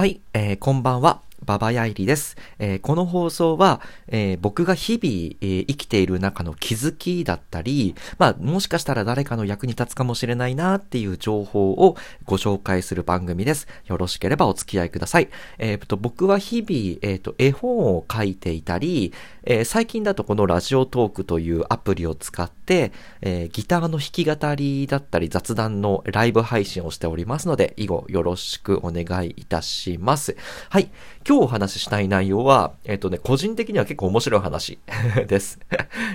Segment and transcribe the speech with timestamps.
[0.00, 1.20] はい、えーこんばんは。
[1.44, 2.36] ババヤイリです。
[2.58, 13.68] えーこの放送は、えー僕が日々、えー生きている中の気づきだったり、まあ、もしかしたら誰かの役に立つかもしれないなっていう情報をご紹介する番組です。
[13.86, 15.28] よろしければお付き合いください。
[15.58, 19.12] えーと、僕は日々、えーと、絵本を書いていたり、
[19.44, 30.36] え最近だとこのラジオトークというアプリを使って、えギターの弾き語りだったり雑談のライブ配信をしておりますので、以後よろしくお願いいたします。
[30.68, 30.90] はい。
[31.30, 34.80] 今日お話ししたい内容は、えっ、とね、個人的には結構面白い話
[35.28, 35.60] です。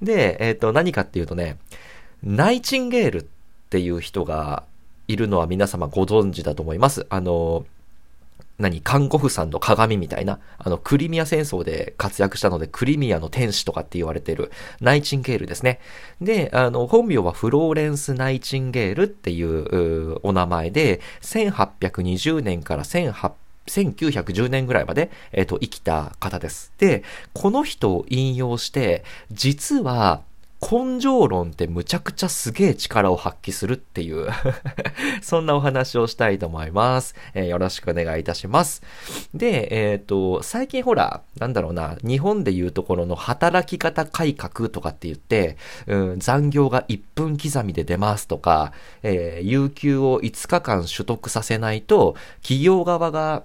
[0.00, 1.58] で、えっ、と、何かっていうとね、
[2.22, 3.26] ナイチンゲールっ
[3.70, 4.62] ていう人が
[5.08, 7.06] いるのは皆様ご存知だと思います。
[7.10, 7.66] あの、
[8.60, 15.80] 何看護婦さんの鏡みたいな、あの、クリミア戦争で活躍したので、クリミアの天使とかって言われてる、ナイチンゲールですね。
[16.20, 23.32] で、あの、本名はフローレンス・ナイチンゲールっていうお名前で、1820年から1800
[23.66, 26.72] 1910年ぐらいまで、えっ、と、生きた方です。
[26.78, 30.22] で、この人を引用して、実は、
[30.60, 34.28] 根性論ってむちゃくちゃすげえ力を発揮するっていう
[35.22, 37.14] そんなお話をしたいと思います。
[37.34, 38.82] えーよろしくお願いいたします。
[39.34, 48.72] で、えっ、と、最近ほら、なんだろうな、日本でいうところの働き方改革とかって言って、うん、残業が1分刻みで出ますとか、
[49.02, 53.42] えー有給を5日間取得させないと、企業側が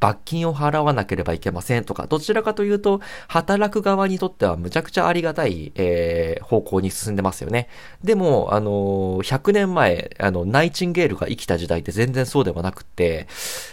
[0.00, 7.68] 罰金を払わなければいけませんとか、どちらかというと、働く側にとってはむちゃくちゃありがたい、えー方向に進んでますよね。
[8.02, 13.26] でも、あのー100年前、あの、ナイチンゲールが生きた時代って全然そうではなくて、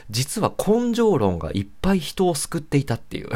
[0.09, 3.29] 実は根性論がいっぱい人を救っていたっていう。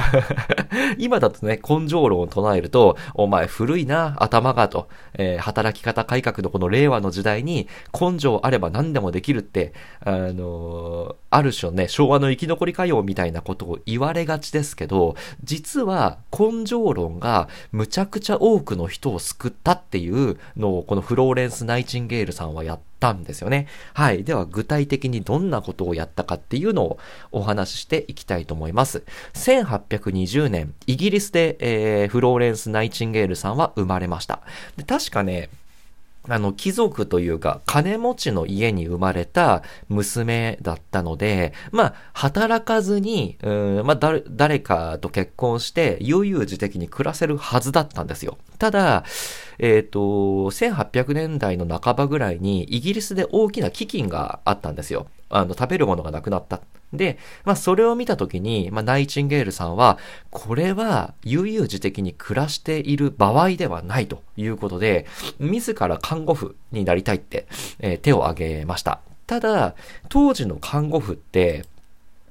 [0.97, 7.67] 今だとね、根性論を唱えると、お前古いな、頭がと、えー働き方改革のこの令和の時代に
[7.99, 23.67] 根性あれば何でもできるって、あのーある種のね、昭和の生き残りかよみたいなことを言われがちですけど、実は根性論がむちゃくちゃ多くの人を救ったっていうのを、このフローレンス・ナイチンゲールさんはやったんですよね。
[23.93, 24.23] はい。
[24.23, 26.99] では具体的にどんなことをやったかっていうのを
[27.33, 29.03] お話ししていきたいと思います。
[29.33, 34.39] 1820年、イギリスで、えーフローレンス・ナイチンゲールさんは生まれました。
[34.77, 35.49] で確かね、
[36.29, 48.37] あの、貴族というか、金持ちの家に生まれた娘だったので、まあ、働かずに、うん、まあ、誰、かと結婚して、悠々自適に暮らせるはずだったんですよ。
[48.59, 49.03] ただ、
[49.57, 55.07] えっ、と、1800年代の半ばぐらいに、イギリスで大きな飢饉があったんですよ。
[55.29, 56.61] あの、食べるものがなくなった。
[56.93, 59.97] で、まあ、それを見たときに、まあ、ナイチンゲールさんは、
[60.31, 65.05] これは悠々自適に暮らしている場合ではないということで、
[65.39, 67.47] 自ら看護婦になりたいって、
[67.79, 68.99] えー手を挙げました。
[69.27, 69.75] ただ、
[70.09, 71.65] 当時の看護婦って、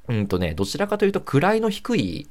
[0.09, 2.29] うんとね、どちらかというと位の低い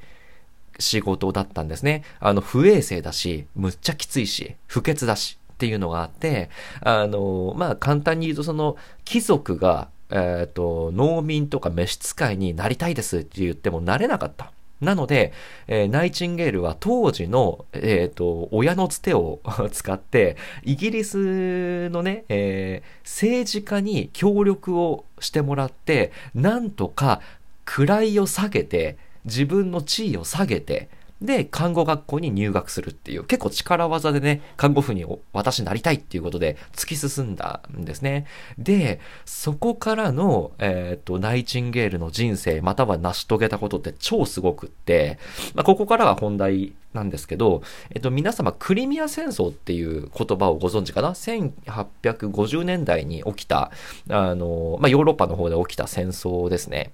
[0.79, 2.03] 仕事だったんですね。
[2.19, 6.49] あの、不衛生だし、むっちゃきついし、不潔だしっていうのがあって、
[6.81, 14.51] あの、まあ、簡単に言うとその、貴族が、えっ、と、農民とか召使いになりたいですって言ってもなれなかった。
[14.81, 15.33] なので、
[15.67, 19.39] えーナイチンゲールは当時の、えっ、と、親のつてを
[19.71, 27.21] 使って、イギリスのね、えー政治家に協力をしてもらって、なんとか
[27.65, 30.89] 位を下げて、自分の地位を下げて、
[31.21, 38.27] で、看護学校に入学するっていう、結構力技でね、看護婦にお私なりたいっていうことで突き進んだんですね。
[38.57, 45.17] で、そこからの、えっ、と、ナイチンゲールの人生、または成し遂げたことって超すごくって、
[45.55, 47.63] まあ、ここからは本題なんですけど、
[47.93, 53.71] えっ、と、皆様、クリミア戦争っていう言葉をご存知かな ?1850 年代に起きた、
[54.09, 56.91] あの、まあ、ヨーロッパの方で起きた戦争ですね。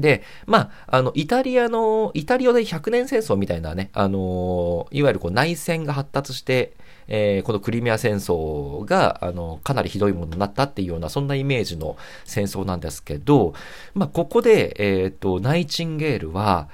[0.00, 6.72] で、まあ、あの、イタリアの、イタリアで100年戦争みたいなね、あの、いわゆるこう内戦が発達して、
[7.08, 13.54] えーこのクリミア戦争が、あの、かなりひどいものになったっていうような、そんなイメージの戦争なんですけど、
[13.94, 16.68] まあ、ここで、えっ、と、ナイチンゲールは、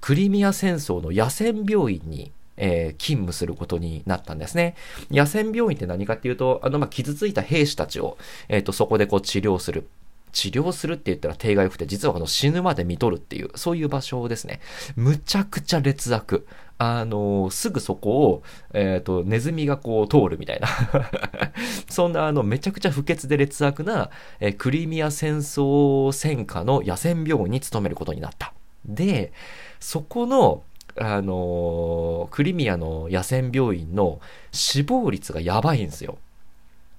[0.00, 4.74] クリミア戦争の野戦病院に、えー勤務することになったんですね。
[5.10, 9.88] 野戦病院って何かっていうと、あの、まあ、傷ついた兵士たちを、えっ、と、そこでこう治療する。
[10.32, 14.60] 治療するって言ったら定外不定、実はこの死ぬまで見とるっていう、そういう場所ですね。
[14.96, 16.46] むちゃくちゃ劣悪。
[16.80, 18.42] あのすぐそこを、
[18.72, 20.68] えっ、と、ネズミがこう通るみたいな。
[21.90, 28.52] そんなあの、めちゃくちゃ不潔で劣悪な、えークリミア戦争戦火の野戦病院に勤めることになった。
[28.86, 29.32] で、
[29.80, 30.62] そこの、
[31.00, 34.20] あのクリミアの野戦病院の
[34.50, 36.18] 死亡率がやばいんですよ。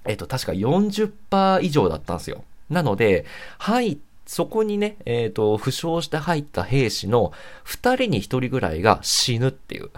[0.05, 2.43] えっと、確か40%以上だったんですよ。
[2.69, 3.25] なので、
[3.57, 3.97] 入っ
[4.29, 7.33] そこにね、えっ、と、負傷して入った兵士の
[7.65, 9.89] 2人に1人ぐらいが死ぬっていう。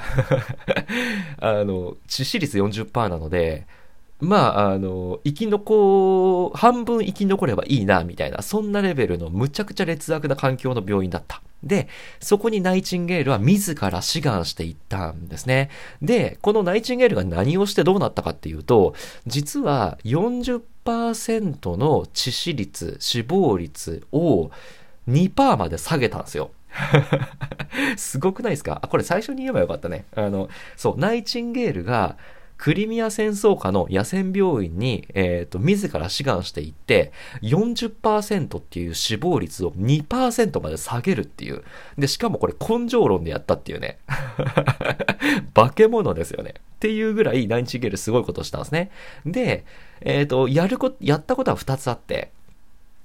[1.41, 3.67] あの、致死率40%なので、
[4.21, 11.41] まあ、あの、生き残、半分生き残ればいいな、みたいな、そんなレベルのむちゃくちゃ劣悪な環境の病院だった。
[11.63, 11.87] で、
[12.19, 15.69] そこにナイチンゲールは自ら志願していったんですね。
[16.01, 18.95] で、このナイチンゲールが何をしてどうなったかっていうと、
[19.27, 24.49] 実は40%の致死率、死亡率を
[25.07, 26.51] 2%まで下げたんですよ。
[27.97, 28.79] すごくないですか？
[28.81, 30.05] あ、これ最初に言えばよかったね。
[30.15, 32.17] あの、そう、ナイチンゲールが
[32.61, 37.11] クリミア戦争下の野戦病院に、えっ、ー、と、自ら志願していって、
[37.41, 41.63] 40%っていう死亡率を2%まで下げるっていう。
[41.97, 43.97] で、しかもこれ根性論でやったっていうね。
[45.55, 46.53] 化け物ですよね。
[46.75, 48.91] っていうぐらいナインチゲールすごいことしたんですね。
[49.25, 49.65] で、
[50.01, 52.29] えっ、ー、と、やるこ、やったことは2つあって、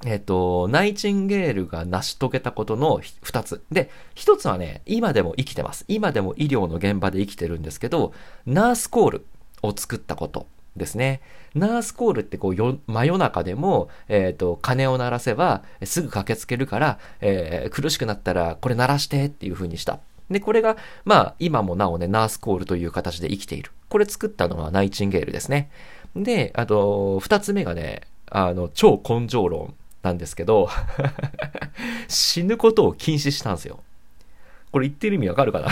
[0.04, 3.62] えっ、と、ナイチンゲールが成し遂げたことの二つ。
[3.72, 5.86] で、一つはね、今でも生きてます。
[5.88, 8.12] 今でも医療の現場で生きてるんですけど、
[8.44, 9.26] ナースコール。
[9.62, 11.20] を作ったことですね。
[11.54, 20.00] ナースコールってこう真夜中でも、えっ、ー、と、鐘を鳴らせばすぐ駆けつけるから、えー、苦しくなったらこれ鳴らしてっていう風にした。
[20.30, 23.70] で、これが、まあ、今もなおね、ナースコールという形で生きている。
[23.88, 25.70] これ作ったのはナイチンゲールですね。
[26.16, 29.74] で、あと、二つ目がね、あの、超根性論
[30.06, 30.68] なんですけど
[32.08, 33.80] 死ぬことを禁止したんですよ。
[34.70, 35.68] これ言ってる意味わかるかな？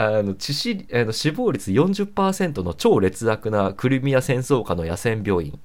[0.00, 5.60] あの致死あの死亡率40%の超劣悪なクリミア戦争下の野戦病院。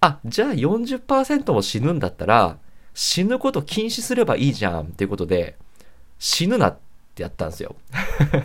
[0.00, 2.58] あ、じゃあ40%も死ぬんだったら、
[2.92, 5.56] 死ぬこと禁止すればいいじゃんっていうことで、
[6.18, 6.78] 死ぬなっ
[7.14, 7.76] てやったんですよ。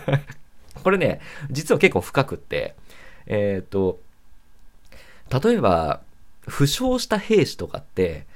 [0.84, 1.20] これね、
[1.50, 2.76] 実は結構深くって、
[3.26, 4.00] えっ、と、
[5.44, 6.02] 例えば、
[6.42, 8.28] 負傷した兵士とかって、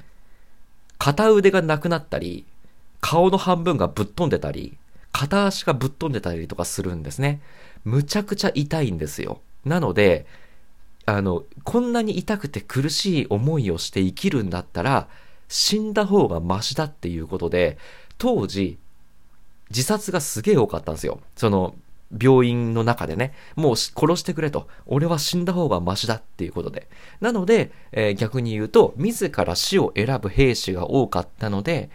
[0.98, 2.44] 片腕がなくなったり、
[3.02, 4.80] 顔の半分がぶっ飛んでたり、
[5.22, 7.42] 片足がぶっ飛んでたりとかするんですね。
[7.84, 9.42] むちゃくちゃ痛いんですよ。
[9.66, 10.26] なので、
[11.06, 15.08] あの、こんなに痛くて苦しい思いをして生きるんだったら、
[15.48, 17.78] 死んだ方がマシだっていうことで、
[18.18, 18.80] 当時、
[19.70, 21.20] 自殺がすげえ多かったんですよ。
[21.36, 21.76] その、
[22.20, 24.68] 病院の中でね、もう殺してくれと。
[24.88, 26.90] 俺は死んだ方がマシだっていうことで。
[27.20, 31.92] なので、えー、逆に言うと、自ら死を選ぶ兵士が多かったので、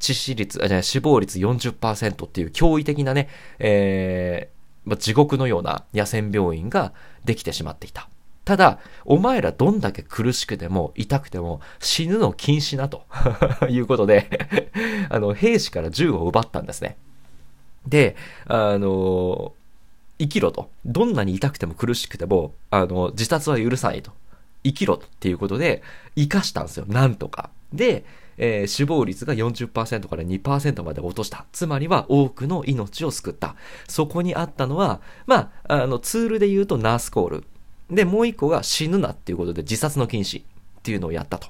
[0.00, 3.28] 致死率、あ、じゃ死亡率40%っていう驚異的なね、
[3.58, 6.92] えー、まあ、地獄のような野戦病院が
[7.24, 8.08] できてしまっていた。
[8.44, 13.04] ただ、お前らどんだけ苦しくても痛くても死ぬの禁止なと
[13.68, 14.30] いうことで
[15.10, 16.96] あの、兵士から銃を奪ったんですね。
[17.88, 18.14] で、
[18.46, 19.52] あの、
[20.18, 20.70] 生きろと。
[20.84, 24.12] どんなに痛くても苦しくても、あの、自殺は許さないと。
[24.62, 25.82] 生きろっていうことで、
[26.16, 26.86] 生かしたんですよ。
[26.86, 27.50] なんとか。
[27.72, 28.04] で、
[28.38, 31.46] えー、死亡率が40%から2%まで落とした。
[31.52, 33.56] つまりは多くの命を救った。
[33.88, 37.44] そこにあったのは、まあ、あの、ツールで言うとナースコール。
[37.90, 40.44] で、もう一個が死ぬなっていうことで自殺の禁止っ
[40.82, 41.48] ていうのをやったと。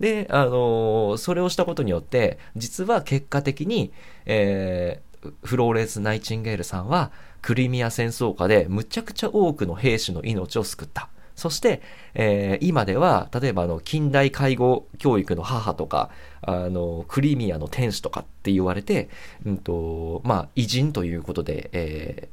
[0.00, 3.92] で、あのー、それをしたことによって、実は結果的に、
[4.26, 11.08] えー、フローレンス・ナイチンゲールさんは、クリミア戦争下でむちゃくちゃ多くの兵士の命を救った。
[11.34, 11.82] そして、
[12.14, 16.10] えー、今では、例えばあの、近代介護教育の母とか、
[16.42, 19.08] あの、クリミアの天使とかって言われて、
[19.46, 22.28] うんと、まあ、偉人ということで、え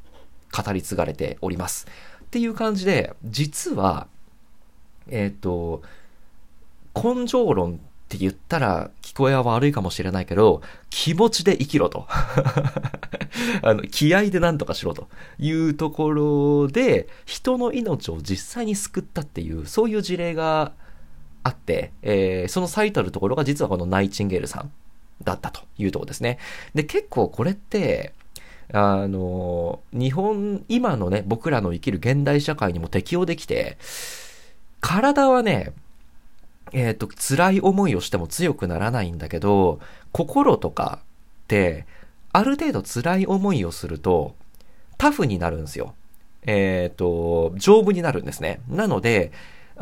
[0.50, 1.86] ー、語り継がれております。
[2.24, 4.06] っていう感じで、実は、
[5.08, 5.82] えっ、ー、と、
[6.94, 7.76] 根性論っ
[8.08, 12.06] て言ったら聞こえは悪いかもしれないけど、気持ちで生きろと。
[13.62, 20.72] あの、気合で何とかしろというところで、人の命を実際に救ったっていう、そういう事例が
[21.42, 24.70] あって、えー、その最たるところが実はこのナイチンゲールさん
[25.24, 26.38] だったというところですね。
[26.74, 28.12] で、結構これって、
[28.72, 33.78] あの、日本、今のね、僕らの生きる現代社会にも適用できて、
[34.80, 35.72] 体はね、
[36.72, 39.80] えっ、ー、と、辛い思いをしても強くならないんだけど、
[40.12, 41.86] 心とかって、
[42.32, 44.36] ある程度辛い思いをすると、
[44.98, 45.94] タフになるんですよ。
[46.42, 48.60] えっ、ー、と、丈夫になるんですね。
[48.68, 49.32] なので、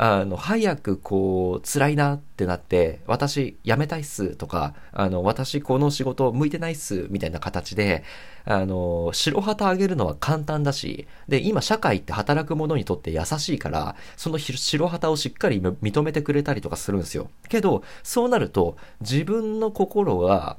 [0.01, 8.05] あの、早くこう、辛いなってなって、私辞めたいっすとか、あの、私この仕事向いてないっすみたいな形で、
[8.45, 17.29] あの、白旗あげるのは簡単だし、で、今社会って働く者にとって優しいから、その白旗をしっかり認めてくれたりとかするんですよ。
[17.49, 20.55] けど、そうなると、自分の心が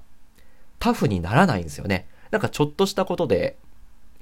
[0.80, 2.08] タフにならないんですよね。
[2.32, 3.56] なんかちょっとしたことで、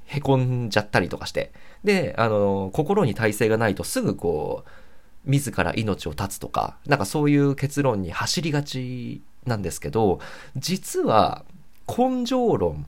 [0.06, 1.52] へこんじゃったりとかして。
[1.84, 10.20] で、あの、心に耐性がないとすぐこう、自ら命を絶つとか、なんかそういう結論に走りがちなんですけど、
[10.56, 11.44] 実は
[11.86, 12.86] 根性論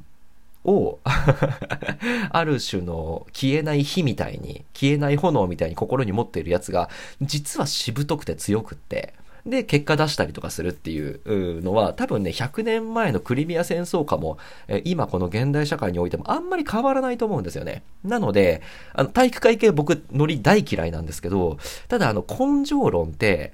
[0.65, 0.99] を
[2.31, 6.89] ある種の消えない火みたいに、消えない炎みたいに心に持っているやつが、
[7.21, 9.15] 実はしぶとくて強くって、
[9.47, 14.39] で、結果出したりとかするっていうのは、多分ね、100年前のクリミア戦争下も、
[14.85, 17.83] 今この現代社会においてもあんまり変わらないと思うんですよね。
[18.05, 23.53] なので、あの、体育会系僕、ノリ大嫌いなんですけど、ただあの、根性論って、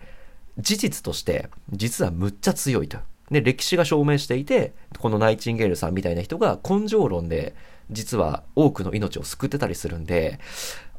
[0.58, 2.98] 事実として、実はむっちゃ強いと。
[3.30, 7.54] で、歴史が証明していて、このナイチンゲールさんみたいな人が根性論で、
[7.90, 10.40] 実は多くの命を救ってたりするんで、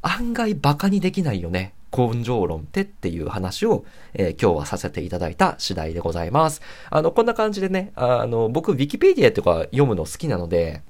[0.02, 1.74] 案外バカにできないよね。
[1.96, 6.62] 根性論ってっていう話を、えー、今日はさせていただいた次第でございます。
[6.90, 10.82] あの、こんな感じでね、あの、僕、ウィキペディアとか読むの好きなので、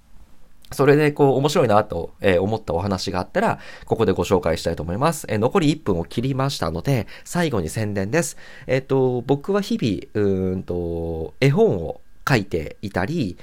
[0.72, 5.26] それでこう面白いなと、思ったお話があったら、ここでご紹介したいと思います。
[5.30, 8.36] 残り1分を切りましたので、最後に宣伝です。
[8.66, 13.38] えっ、と、僕は日々、うんと、絵本を書いていたり、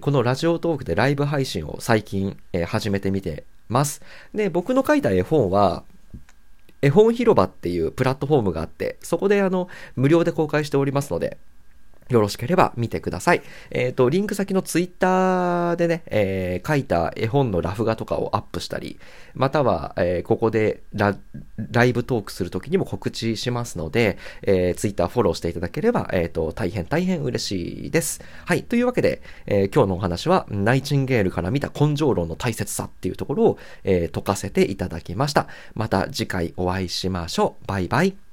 [0.00, 4.02] このラジオトークでライブ配信を最近、始めてみてます。
[4.34, 5.84] で、僕の書いた絵本は、
[6.82, 11.38] 絵本広場っていうプラットフォームがあって、そこであの、無料で公開しておりますので、
[12.10, 13.42] よろしければ見てください。
[13.70, 18.98] えっ、ー、と、リンク先のツイッターでね、えー、書いた絵本のラフ画とかをアップしたり、
[19.34, 21.16] または、えー、ここでラ
[21.70, 28.20] ライブトークするときにも告知しますので、えー、ツイッターフォローしていただければ、えっ、と、大変大変嬉しいです。
[28.44, 28.64] はい。
[28.64, 35.46] というわけで、え今日のお話は、ナイチンゲールから見た根性論の大切さっていうところを、え解かせていただきました。
[35.74, 37.66] また次回お会いしましょう。
[37.66, 38.29] バイバイ。